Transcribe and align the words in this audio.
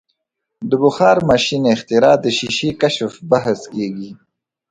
د 0.69 0.71
بخار 0.83 1.17
ماشین 1.29 1.61
اختراع 1.75 2.15
د 2.21 2.25
شیشې 2.37 2.69
کشف 2.81 3.11
بحث 3.31 3.59
کیږي. 3.73 4.11